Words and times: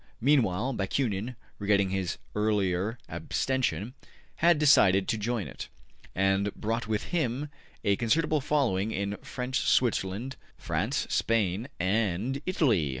Meanwhile 0.19 0.73
Bakunin, 0.73 1.35
regretting 1.59 1.91
his 1.91 2.17
earlier 2.33 2.97
abstention, 3.07 3.93
had 4.37 4.57
decided 4.57 5.07
to 5.07 5.17
join 5.19 5.45
it, 5.47 5.67
and 6.15 6.47
he 6.47 6.51
brought 6.55 6.87
with 6.87 7.09
him 7.13 7.49
a 7.83 7.97
considerable 7.97 8.41
following 8.41 8.89
in 8.91 9.17
French 9.17 9.59
Switzerland, 9.59 10.37
France, 10.57 11.05
Spain 11.11 11.67
and 11.79 12.41
Italy. 12.47 12.89